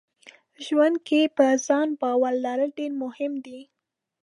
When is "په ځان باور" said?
1.35-2.33